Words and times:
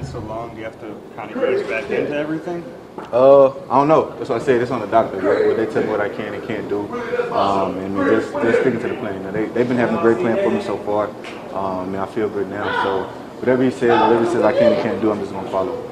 been 0.00 0.10
so 0.10 0.18
long, 0.20 0.50
do 0.50 0.58
you 0.58 0.64
have 0.64 0.80
to 0.80 0.96
kind 1.14 1.30
of 1.30 1.52
ease 1.52 1.66
back 1.66 1.90
into 1.90 2.16
everything? 2.16 2.64
Uh, 3.12 3.48
I 3.48 3.78
don't 3.78 3.88
know. 3.88 4.16
That's 4.16 4.30
what 4.30 4.40
I 4.40 4.44
say. 4.44 4.58
This 4.58 4.70
on 4.70 4.80
the 4.80 4.86
doctor. 4.86 5.16
What, 5.16 5.46
what 5.46 5.56
they 5.56 5.66
tell 5.66 5.82
me 5.82 5.90
what 5.90 6.00
I 6.00 6.08
can 6.08 6.34
and 6.34 6.46
can't 6.46 6.68
do. 6.68 6.80
Um, 7.32 7.78
and 7.78 7.98
I 7.98 8.04
mean, 8.04 8.20
just, 8.20 8.32
just 8.32 8.60
sticking 8.60 8.80
to 8.80 8.88
the 8.88 8.94
plan. 8.96 9.22
Now, 9.22 9.30
they, 9.30 9.46
they've 9.46 9.68
been 9.68 9.76
having 9.76 9.96
a 9.96 10.00
great 10.00 10.18
plan 10.18 10.36
for 10.42 10.50
me 10.50 10.62
so 10.62 10.78
far. 10.78 11.08
Um, 11.54 11.94
and 11.94 11.98
I 11.98 12.06
feel 12.06 12.28
good 12.28 12.48
now. 12.48 12.82
So 12.82 13.04
whatever 13.40 13.62
he 13.62 13.70
says, 13.70 14.00
whatever 14.00 14.24
he 14.24 14.30
says 14.30 14.42
I 14.42 14.52
can 14.52 14.72
and 14.72 14.82
can't 14.82 15.00
do, 15.00 15.10
I'm 15.10 15.20
just 15.20 15.32
going 15.32 15.44
to 15.44 15.50
follow. 15.50 15.86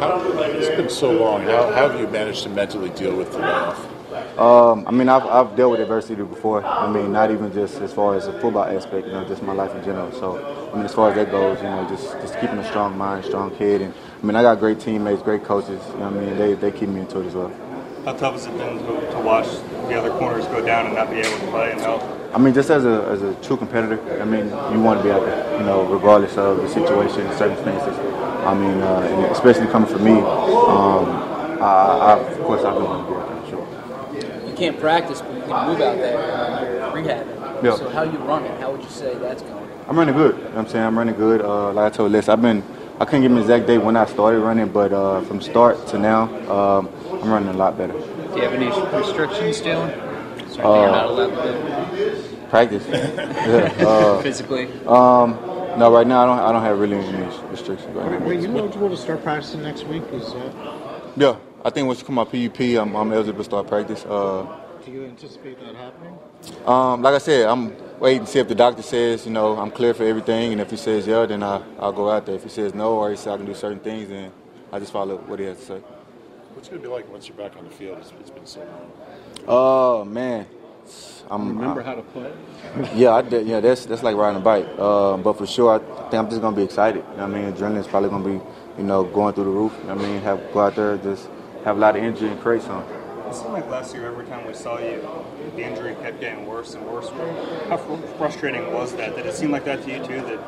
How, 0.00 0.20
it's 0.42 0.68
been 0.76 0.90
so 0.90 1.12
long. 1.12 1.42
How, 1.42 1.72
how 1.72 1.88
have 1.88 2.00
you 2.00 2.06
managed 2.08 2.42
to 2.44 2.50
mentally 2.50 2.90
deal 2.90 3.16
with 3.16 3.32
the 3.32 3.38
layoff? 3.38 3.97
Um, 4.38 4.86
I 4.86 4.90
mean, 4.90 5.08
I've, 5.08 5.26
I've 5.26 5.56
dealt 5.56 5.72
with 5.72 5.80
adversity 5.80 6.22
before. 6.22 6.64
I 6.64 6.90
mean, 6.90 7.12
not 7.12 7.30
even 7.30 7.52
just 7.52 7.80
as 7.80 7.92
far 7.92 8.14
as 8.14 8.26
the 8.26 8.32
football 8.40 8.64
aspect, 8.64 9.06
you 9.06 9.12
know, 9.12 9.26
just 9.26 9.42
my 9.42 9.52
life 9.52 9.74
in 9.74 9.84
general. 9.84 10.12
So, 10.12 10.70
I 10.72 10.76
mean, 10.76 10.84
as 10.84 10.94
far 10.94 11.10
as 11.10 11.16
that 11.16 11.30
goes, 11.30 11.58
you 11.58 11.64
know, 11.64 11.86
just, 11.88 12.12
just 12.20 12.34
keeping 12.40 12.58
a 12.58 12.64
strong 12.64 12.96
mind, 12.96 13.24
strong 13.24 13.54
head. 13.56 13.80
And, 13.82 13.94
I 14.22 14.26
mean, 14.26 14.36
I 14.36 14.42
got 14.42 14.58
great 14.58 14.80
teammates, 14.80 15.22
great 15.22 15.44
coaches. 15.44 15.82
You 15.92 15.98
know 15.98 16.06
I 16.06 16.10
mean? 16.10 16.36
They, 16.36 16.54
they 16.54 16.70
keep 16.70 16.88
me 16.88 17.00
into 17.00 17.20
it 17.20 17.26
as 17.26 17.34
well. 17.34 17.52
How 18.04 18.12
tough 18.14 18.34
has 18.34 18.46
it 18.46 18.56
been 18.56 18.78
to, 18.78 19.10
to 19.12 19.20
watch 19.20 19.46
the 19.88 19.98
other 19.98 20.10
corners 20.10 20.46
go 20.46 20.64
down 20.64 20.86
and 20.86 20.94
not 20.94 21.10
be 21.10 21.16
able 21.16 21.38
to 21.38 21.46
play 21.48 21.72
and 21.72 21.80
help? 21.80 22.02
I 22.32 22.38
mean, 22.38 22.54
just 22.54 22.70
as 22.70 22.84
a, 22.84 23.04
as 23.10 23.22
a 23.22 23.34
true 23.42 23.56
competitor, 23.56 23.98
I 24.20 24.24
mean, 24.24 24.46
you 24.72 24.80
want 24.82 25.00
to 25.00 25.04
be 25.04 25.10
out 25.10 25.24
there, 25.24 25.58
you 25.58 25.64
know, 25.64 25.84
regardless 25.84 26.36
of 26.36 26.58
the 26.58 26.68
situation, 26.68 27.30
circumstances. 27.36 27.98
I 28.44 28.54
mean, 28.54 28.80
uh, 28.80 29.28
especially 29.32 29.66
coming 29.66 29.90
from 29.90 30.04
me, 30.04 30.12
um, 30.12 31.26
I, 31.60 32.14
I, 32.14 32.18
of 32.18 32.38
course, 32.44 32.62
I 32.62 32.70
really 32.70 32.84
want 32.84 33.08
to 33.08 33.12
be 33.12 33.18
out 33.18 33.28
there, 33.28 33.37
can't 34.58 34.78
practice, 34.80 35.20
but 35.20 35.34
you 35.34 35.42
can 35.42 35.66
move 35.68 35.80
out 35.80 35.96
there. 35.98 36.18
Uh, 36.18 36.62
you're 36.62 37.04
rehabbing. 37.04 37.64
Yeah. 37.64 37.76
So 37.76 37.88
how 37.90 38.02
you 38.02 38.18
running? 38.18 38.52
How 38.60 38.72
would 38.72 38.82
you 38.82 38.88
say 38.90 39.14
that's 39.14 39.42
going? 39.42 39.68
I'm 39.88 39.96
running 39.98 40.14
good. 40.14 40.36
You 40.36 40.42
know 40.42 40.48
what 40.50 40.58
I'm 40.58 40.68
saying? 40.68 40.84
I'm 40.84 40.98
running 40.98 41.14
good. 41.14 41.40
Uh, 41.40 41.72
like 41.72 41.92
I 41.92 41.96
told 41.96 42.12
Les, 42.12 42.28
I've 42.28 42.42
been, 42.42 42.62
I 43.00 43.04
couldn't 43.04 43.22
give 43.22 43.30
him 43.30 43.38
an 43.38 43.42
exact 43.44 43.66
date 43.66 43.78
when 43.78 43.96
I 43.96 44.04
started 44.06 44.40
running, 44.40 44.68
but 44.68 44.92
uh, 44.92 45.22
from 45.22 45.40
start 45.40 45.86
to 45.88 45.98
now, 45.98 46.22
um, 46.50 46.88
I'm 47.22 47.30
running 47.30 47.48
a 47.48 47.52
lot 47.54 47.78
better. 47.78 47.92
Do 47.94 48.34
you 48.36 48.42
have 48.42 48.52
any 48.52 48.66
restrictions, 48.96 49.60
Jalen? 49.60 49.90
Is 50.46 50.58
Uh, 50.58 50.62
not 50.62 51.06
allowed 51.06 51.30
to 51.30 52.28
Practice. 52.50 52.86
yeah. 52.90 53.86
uh, 53.86 54.22
physically? 54.22 54.68
um, 54.86 55.38
no, 55.78 55.92
right 55.92 56.06
now 56.06 56.22
I 56.22 56.26
don't. 56.26 56.38
I 56.38 56.52
don't 56.52 56.62
have 56.62 56.78
really 56.80 56.96
any 56.96 57.24
restrictions 57.50 57.94
right 57.94 58.10
now. 58.20 58.26
Wait, 58.26 58.40
you 58.40 58.56
eligible 58.58 58.88
to 58.90 58.96
start 58.96 59.22
practicing 59.22 59.62
next 59.62 59.84
week? 59.84 60.02
Is 60.12 60.32
that, 60.32 60.52
Yeah, 61.16 61.36
I 61.68 61.70
think 61.70 61.86
once 61.86 62.00
you 62.00 62.06
come 62.06 62.18
out 62.18 62.32
PUP, 62.32 62.60
I'm, 62.60 62.96
I'm 62.96 63.12
eligible 63.12 63.40
to 63.40 63.44
start 63.44 63.66
practice. 63.66 64.02
Uh, 64.06 64.58
do 64.86 64.90
you 64.90 65.04
anticipate 65.04 65.60
that 65.60 65.74
happening? 65.74 66.18
um, 66.64 67.02
like 67.02 67.14
I 67.14 67.18
said, 67.18 67.46
I'm 67.46 67.76
waiting 68.00 68.24
to 68.24 68.26
see 68.26 68.38
if 68.38 68.48
the 68.48 68.54
doctor 68.54 68.80
says, 68.80 69.26
you 69.26 69.32
know, 69.32 69.54
I'm 69.58 69.70
clear 69.70 69.92
for 69.92 70.04
everything, 70.04 70.52
and 70.52 70.62
if 70.62 70.70
he 70.70 70.78
says 70.78 71.06
yeah, 71.06 71.26
then 71.26 71.42
I, 71.42 71.60
I'll 71.78 71.92
go 71.92 72.08
out 72.08 72.24
there. 72.24 72.36
If 72.36 72.44
he 72.44 72.48
says 72.48 72.72
no, 72.72 72.94
or 72.94 73.10
he 73.10 73.16
says 73.16 73.26
I 73.26 73.36
can 73.36 73.44
do 73.44 73.52
certain 73.52 73.80
things, 73.80 74.08
then 74.08 74.32
I 74.72 74.78
just 74.78 74.94
follow 74.94 75.18
what 75.18 75.40
he 75.40 75.44
has 75.44 75.58
to 75.58 75.64
say. 75.66 75.78
What's 76.54 76.68
it 76.68 76.70
going 76.70 76.82
to 76.84 76.88
be 76.88 76.94
like 76.94 77.12
once 77.12 77.28
you're 77.28 77.36
back 77.36 77.54
on 77.58 77.64
the 77.64 77.70
field? 77.70 77.98
It's, 77.98 78.14
it's 78.18 78.30
been 78.30 78.46
so 78.46 78.60
long. 78.60 78.92
Oh 79.46 80.04
man, 80.06 80.46
I'm 81.30 81.48
Remember 81.58 81.82
how 81.82 81.96
to 81.96 82.02
play? 82.02 82.32
Yeah, 82.94 83.12
I 83.12 83.20
did, 83.20 83.46
yeah, 83.46 83.60
that's 83.60 83.84
that's 83.84 84.02
like 84.02 84.16
riding 84.16 84.40
a 84.40 84.42
bike. 84.42 84.66
Uh, 84.78 85.18
but 85.18 85.34
for 85.34 85.46
sure, 85.46 85.74
I 85.74 85.78
think 86.08 86.14
I'm 86.14 86.30
just 86.30 86.40
gonna 86.40 86.56
be 86.56 86.62
excited. 86.62 87.04
You 87.10 87.16
know 87.18 87.28
what 87.28 87.36
I 87.36 87.42
mean, 87.42 87.52
adrenaline's 87.52 87.88
probably 87.88 88.08
gonna 88.08 88.24
be, 88.24 88.44
you 88.78 88.84
know, 88.84 89.04
going 89.04 89.34
through 89.34 89.44
the 89.44 89.50
roof. 89.50 89.74
You 89.82 89.88
know 89.88 89.96
what 89.96 90.04
I 90.06 90.08
mean, 90.08 90.22
have 90.22 90.40
go 90.54 90.60
out 90.60 90.74
there, 90.74 90.96
just 90.96 91.28
have 91.64 91.76
a 91.76 91.80
lot 91.80 91.96
of 91.96 92.02
energy 92.02 92.26
and 92.26 92.40
create 92.40 92.62
something. 92.62 92.96
It 93.28 93.34
seemed 93.34 93.52
like 93.52 93.68
last 93.68 93.94
year, 93.94 94.06
every 94.06 94.24
time 94.26 94.46
we 94.46 94.54
saw 94.54 94.78
you, 94.78 95.06
the 95.54 95.62
injury 95.62 95.94
kept 95.96 96.20
getting 96.20 96.46
worse 96.46 96.74
and 96.74 96.86
worse. 96.86 97.10
How 97.68 97.76
frustrating 98.16 98.72
was 98.72 98.94
that? 98.96 99.16
Did 99.16 99.26
it 99.26 99.34
seem 99.34 99.50
like 99.50 99.64
that 99.66 99.82
to 99.82 99.90
you 99.90 99.98
too? 99.98 100.20
That 100.22 100.40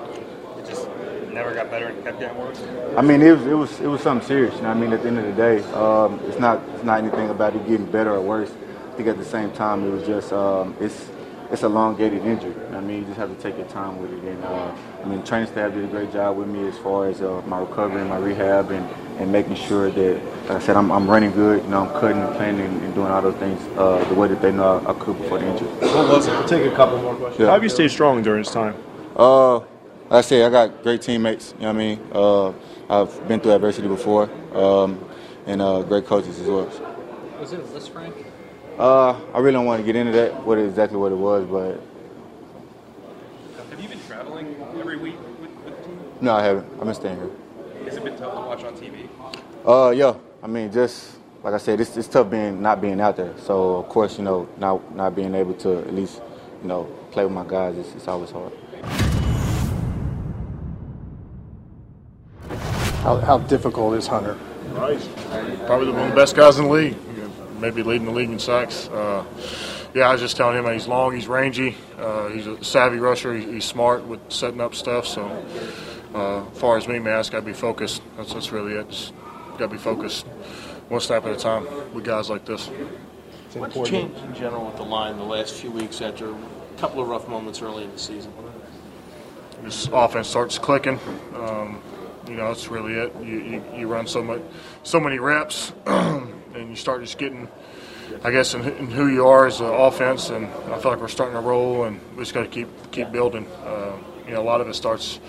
it 0.59 0.67
just 0.67 0.89
never 1.31 1.53
got 1.53 1.71
better 1.71 1.89
and 1.89 2.03
kept 2.03 2.21
getting 2.21 2.39
worse? 2.39 2.61
I 2.97 3.03
mean, 3.03 3.21
it 3.21 3.33
was 3.33 3.47
it 3.47 3.55
was 3.55 3.81
it 3.81 3.87
was 3.87 4.01
something 4.01 4.27
serious. 4.27 4.55
You 4.57 4.63
know 4.63 4.71
I 4.71 4.75
mean? 4.75 4.93
At 4.93 5.03
the 5.03 5.09
end 5.09 5.19
of 5.19 5.27
the 5.27 5.33
day, 5.33 5.63
um, 5.73 6.21
it's 6.27 6.39
not 6.39 6.63
it's 6.75 6.85
not 6.85 7.01
anything 7.01 7.29
about 7.29 7.55
it 7.55 7.67
getting 7.67 7.87
better 7.87 8.15
or 8.15 8.21
worse. 8.23 8.51
I 8.51 8.97
think 8.97 9.09
at 9.09 9.19
the 9.19 9.25
same 9.25 9.53
time, 9.53 9.87
it 9.87 9.91
was 9.91 10.07
just 10.07 10.33
um, 10.33 10.75
it's 10.81 11.11
it's 11.51 11.63
a 11.63 11.67
elongated 11.67 12.25
injury. 12.25 12.51
You 12.51 12.57
know 12.57 12.65
what 12.67 12.77
I 12.77 12.81
mean, 12.81 13.01
you 13.01 13.05
just 13.07 13.19
have 13.19 13.35
to 13.35 13.43
take 13.43 13.59
your 13.59 13.67
time 13.69 14.01
with 14.01 14.13
it. 14.13 14.23
And 14.25 14.45
uh, 14.45 14.75
I 15.03 15.05
mean, 15.07 15.23
training 15.23 15.49
staff 15.49 15.75
did 15.75 15.85
a 15.85 15.89
great 15.89 16.13
job 16.13 16.37
with 16.37 16.49
me 16.49 16.67
as 16.67 16.79
far 16.79 17.09
as 17.09 17.21
uh, 17.21 17.43
my 17.47 17.61
recovery 17.61 18.01
and 18.01 18.09
my 18.09 18.19
rehab 18.19 18.71
and, 18.71 18.89
and 19.21 19.31
making 19.31 19.55
sure 19.55 19.91
that, 19.91 20.25
like 20.49 20.51
I 20.51 20.59
said, 20.61 20.77
I'm, 20.77 20.91
I'm 20.91 21.09
running 21.09 21.31
good. 21.33 21.63
You 21.63 21.69
know, 21.71 21.87
I'm 21.87 22.01
cutting 22.01 22.19
and 22.19 22.35
planning 22.37 22.65
and 22.67 22.95
doing 22.95 23.09
all 23.09 23.21
those 23.21 23.35
things 23.37 23.61
uh, 23.77 24.03
the 24.09 24.15
way 24.15 24.29
that 24.29 24.41
they 24.41 24.51
know 24.51 24.79
I, 24.87 24.91
I 24.91 24.95
could 24.95 25.19
before 25.19 25.39
the 25.39 25.47
injury. 25.47 25.69
What 25.69 26.09
was 26.09 26.27
it? 26.27 26.31
We'll 26.31 26.49
take 26.49 26.73
a 26.73 26.75
couple 26.75 27.01
more 27.03 27.15
questions. 27.15 27.41
Yeah. 27.41 27.47
How 27.49 27.53
have 27.53 27.63
you 27.63 27.69
stayed 27.69 27.91
strong 27.91 28.23
during 28.23 28.43
this 28.43 28.53
time? 28.53 28.75
Uh, 29.15 29.59
like 29.59 29.67
I 30.11 30.21
said, 30.23 30.47
I 30.47 30.51
got 30.51 30.83
great 30.83 31.03
teammates. 31.03 31.53
You 31.59 31.65
know 31.65 31.67
what 31.67 31.75
I 31.75 31.79
mean? 31.79 32.01
Uh, 32.13 32.49
I've 32.89 33.29
been 33.29 33.41
through 33.41 33.53
adversity 33.53 33.89
before, 33.89 34.31
um, 34.55 35.05
and 35.47 35.61
uh, 35.61 35.83
great 35.83 36.07
coaches 36.07 36.41
as 36.41 36.49
well. 36.49 36.65
Was 37.39 37.53
it 37.53 37.61
a 37.61 37.63
Lisfranc? 37.63 38.25
Uh, 38.79 39.21
I 39.35 39.39
really 39.39 39.53
don't 39.53 39.67
want 39.67 39.81
to 39.81 39.87
get 39.87 39.97
into 39.97 40.13
that, 40.13 40.45
what 40.47 40.57
exactly 40.59 40.97
what 40.97 41.13
it 41.13 41.17
was, 41.17 41.45
but 41.45 41.79
Have 43.69 43.81
you 43.81 43.89
been 43.89 44.01
traveling 44.07 44.57
every 44.79 44.97
week 44.97 45.17
with, 45.41 45.51
with 45.51 45.65
the 45.77 45.87
team? 45.87 46.01
no, 46.23 46.35
I 46.35 46.43
haven't. 46.43 46.67
I've 46.79 46.85
been 46.87 46.95
staying 46.95 47.17
here. 47.17 47.31
Has 47.91 47.97
it 47.97 48.05
been 48.05 48.17
tough 48.17 48.35
to 48.35 48.39
watch 48.39 48.63
on 48.63 48.75
TV? 48.77 49.09
Uh, 49.67 49.91
yeah. 49.91 50.15
I 50.45 50.47
mean, 50.47 50.71
just 50.71 51.19
like 51.43 51.55
I 51.55 51.59
said, 51.59 51.81
it's, 51.81 51.97
it's 51.97 52.07
tough 52.07 52.31
being 52.31 52.63
not 52.63 52.81
being 52.81 53.01
out 53.01 53.17
there. 53.17 53.35
So 53.39 53.79
of 53.79 53.89
course, 53.89 54.17
you 54.17 54.23
know, 54.23 54.49
not 54.59 54.95
not 54.95 55.17
being 55.17 55.35
able 55.35 55.55
to 55.55 55.79
at 55.79 55.93
least, 55.93 56.23
you 56.63 56.69
know, 56.69 56.85
play 57.11 57.25
with 57.25 57.33
my 57.33 57.45
guys, 57.45 57.77
it's, 57.77 57.93
it's 57.97 58.07
always 58.07 58.31
hard. 58.31 58.53
How, 63.03 63.17
how 63.17 63.39
difficult 63.39 63.97
is 63.97 64.07
Hunter? 64.07 64.39
Right. 64.69 65.01
Probably 65.67 65.91
one 65.91 66.03
of 66.03 66.11
the 66.11 66.15
best 66.15 66.37
guys 66.37 66.61
in 66.61 66.67
the 66.67 66.71
league. 66.71 66.97
Maybe 67.59 67.83
leading 67.83 68.07
the 68.07 68.13
league 68.13 68.31
in 68.31 68.39
sacks. 68.39 68.87
Uh, 68.87 69.25
yeah, 69.95 70.09
I 70.09 70.13
was 70.13 70.21
just 70.21 70.37
telling 70.37 70.57
him 70.57 70.73
he's 70.73 70.87
long, 70.87 71.13
he's 71.13 71.27
rangy, 71.27 71.77
uh, 71.99 72.29
he's 72.29 72.47
a 72.47 72.63
savvy 72.63 72.99
rusher, 72.99 73.35
he, 73.35 73.55
he's 73.55 73.65
smart 73.65 74.05
with 74.05 74.21
setting 74.29 74.61
up 74.61 74.77
stuff. 74.77 75.09
So, 75.09 75.27
uh, 76.15 76.47
as 76.47 76.59
far 76.59 76.77
as 76.77 76.89
me, 76.89 76.99
man, 76.99 77.15
I 77.15 77.19
just 77.21 77.33
got 77.33 77.41
to 77.41 77.47
be 77.47 77.53
focused. 77.53 78.03
That's, 78.17 78.33
that's 78.35 78.53
really 78.53 78.75
it. 78.75 78.89
Just 78.91 79.13
got 79.53 79.59
to 79.59 79.69
be 79.69 79.79
focused 79.79 80.27
one 80.91 81.01
step 81.01 81.25
at 81.25 81.33
a 81.33 81.37
time 81.37 81.67
with 81.95 82.05
guys 82.05 82.29
like 82.29 82.45
this. 82.45 82.69
It's 82.69 83.57
What's 83.57 83.77
important. 83.77 84.15
changed 84.15 84.25
in 84.25 84.35
general 84.35 84.67
with 84.67 84.77
the 84.77 84.83
line 84.83 85.17
the 85.19 85.25
last 85.25 85.55
few 85.55 85.71
weeks 85.71 86.01
after 86.01 86.31
a 86.31 86.37
couple 86.79 87.01
of 87.01 87.09
rough 87.09 87.29
moments 87.29 87.63
early 87.63 87.85
in 87.85 87.93
the 87.93 87.99
season? 87.99 88.33
this 89.63 89.89
offense 89.93 90.27
starts 90.27 90.59
clicking. 90.59 90.99
Um, 91.35 91.83
you 92.27 92.35
know, 92.35 92.49
that's 92.49 92.69
really 92.69 92.95
it. 92.95 93.15
You, 93.23 93.39
you, 93.41 93.65
you 93.77 93.89
run 93.89 94.07
so 94.07 94.23
much, 94.23 94.41
so 94.83 94.99
many 94.99 95.19
reps, 95.19 95.73
and 95.87 96.33
you 96.55 96.77
start 96.77 97.03
just 97.03 97.19
getting, 97.19 97.49
I 98.25 98.31
guess, 98.31 98.55
in, 98.55 98.63
in 98.63 98.91
who 98.91 99.09
you 99.09 99.27
are 99.27 99.47
as 99.47 99.61
an 99.61 99.67
offense. 99.67 100.31
And 100.31 100.47
I 100.47 100.79
feel 100.79 100.93
like 100.93 101.01
we're 101.01 101.09
starting 101.09 101.35
to 101.35 101.41
roll, 101.41 101.85
and 101.85 102.01
we 102.17 102.23
just 102.23 102.35
got 102.35 102.43
to 102.43 102.49
keep 102.49 102.69
keep 102.91 103.13
building. 103.13 103.47
Uh, 103.65 103.97
you 104.27 104.33
know, 104.33 104.41
a 104.41 104.45
lot 104.45 104.61
of 104.61 104.69
it 104.69 104.75
starts 104.75 105.21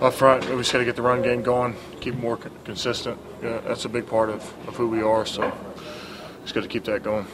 up 0.00 0.14
front. 0.14 0.48
We 0.48 0.56
just 0.58 0.72
got 0.72 0.78
to 0.78 0.84
get 0.84 0.96
the 0.96 1.02
run 1.02 1.22
game 1.22 1.42
going, 1.42 1.76
keep 2.00 2.14
more 2.14 2.36
consistent. 2.36 3.18
Yeah, 3.42 3.60
that's 3.60 3.84
a 3.84 3.88
big 3.88 4.06
part 4.06 4.30
of, 4.30 4.42
of 4.68 4.76
who 4.76 4.88
we 4.88 5.02
are. 5.02 5.26
So, 5.26 5.52
just 6.42 6.54
got 6.54 6.62
to 6.62 6.68
keep 6.68 6.84
that 6.84 7.02
going. 7.02 7.26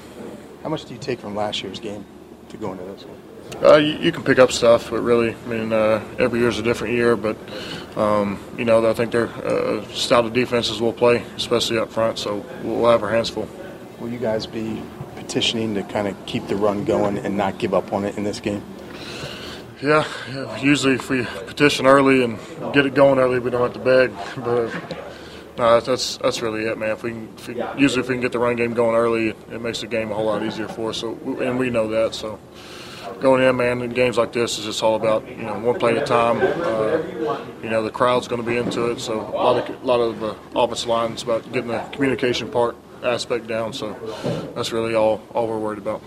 How 0.63 0.69
much 0.69 0.85
do 0.85 0.95
you 0.95 1.01
take 1.01 1.21
from 1.21 1.35
last 1.35 1.63
year's 1.63 1.81
game 1.81 2.05
to 2.51 2.57
go 2.57 2.73
into 2.73 2.85
this 2.85 3.05
one? 3.05 3.19
Uh, 3.63 3.77
you, 3.77 3.99
you 3.99 4.13
can 4.13 4.23
pick 4.23 4.39
up 4.39 4.51
stuff, 4.51 4.91
but 4.91 5.01
really, 5.01 5.35
I 5.35 5.47
mean, 5.47 5.73
uh, 5.73 6.03
every 6.19 6.43
is 6.45 6.59
a 6.59 6.63
different 6.63 6.95
year. 6.95 7.17
But 7.17 7.37
um, 7.97 8.43
you 8.57 8.65
know, 8.65 8.89
I 8.89 8.93
think 8.95 9.13
they're 9.13 9.29
uh, 9.29 9.85
style 9.89 10.27
of 10.27 10.33
defenses 10.33 10.81
will 10.81 10.93
play, 10.93 11.25
especially 11.37 11.79
up 11.79 11.91
front. 11.91 12.19
So 12.19 12.45
we'll 12.63 12.91
have 12.91 13.03
our 13.03 13.11
hands 13.11 13.29
full. 13.29 13.49
Will 14.01 14.09
you 14.09 14.19
guys 14.19 14.47
be 14.47 14.83
petitioning 15.17 15.75
to 15.75 15.83
kind 15.83 16.09
of 16.09 16.27
keep 16.27 16.49
the 16.49 16.57
run 16.57 16.85
going 16.85 17.19
and 17.19 17.37
not 17.37 17.59
give 17.59 17.75
up 17.75 17.93
on 17.93 18.05
it 18.05 18.17
in 18.17 18.25
this 18.25 18.41
game? 18.41 18.63
Yeah, 19.83 20.07
usually 20.59 20.95
if 20.95 21.11
we 21.11 21.25
petition 21.25 21.87
early 21.87 22.23
and 22.23 22.39
get 22.73 22.87
it 22.87 22.95
going 22.95 23.19
early, 23.19 23.41
we 23.41 23.51
don't 23.51 23.63
have 23.63 23.73
to 23.73 23.81
beg. 23.81 24.13
But 24.37 24.73
no, 25.59 25.81
that's 25.81 26.19
that's 26.19 26.41
really 26.41 26.67
it, 26.67 26.79
man. 26.79 26.91
If 26.91 27.03
we, 27.03 27.11
can, 27.11 27.35
if 27.37 27.49
we 27.49 27.55
usually 27.77 28.03
if 28.03 28.09
we 28.09 28.15
can 28.15 28.21
get 28.21 28.31
the 28.31 28.39
run 28.39 28.55
game 28.55 28.75
going 28.75 28.95
early, 28.95 29.31
it 29.31 29.61
makes 29.61 29.81
the 29.81 29.89
game 29.89 30.13
a 30.13 30.15
whole 30.15 30.27
lot 30.27 30.45
easier 30.45 30.69
for 30.69 30.91
us. 30.91 30.99
So 30.99 31.19
and 31.41 31.59
we 31.59 31.69
know 31.69 31.89
that. 31.89 32.15
So 32.15 32.39
going 33.21 33.43
in, 33.43 33.57
man, 33.57 33.83
in 33.83 33.91
games 33.91 34.19
like 34.19 34.33
this 34.33 34.57
is 34.57 34.67
just 34.67 34.85
all 34.85 34.95
about 34.95 35.29
you 35.29 35.43
know 35.43 35.59
one 35.59 35.81
play 35.81 35.97
at 35.97 36.05
a 36.05 36.07
time. 36.07 36.39
Uh, 36.41 37.45
you 37.61 37.69
know 37.69 37.83
the 37.83 37.91
crowd's 37.91 38.29
going 38.29 38.41
to 38.41 38.47
be 38.47 38.57
into 38.57 38.87
it, 38.93 39.01
so 39.01 39.21
a 39.21 39.35
lot 39.35 39.69
of 39.69 39.83
a 39.83 39.85
lot 39.85 40.01
of 40.01 40.23
uh, 40.23 40.35
offensive 40.55 40.89
lines 40.89 41.25
about 41.25 41.51
getting 41.53 41.73
the 41.73 41.81
communication 41.91 42.49
part 42.49 42.77
aspect 43.03 43.49
down. 43.49 43.73
So 43.73 43.95
that's 44.55 44.71
really 44.71 44.95
all 44.95 45.21
all 45.35 45.49
we're 45.49 45.59
worried 45.59 45.79
about. 45.79 46.03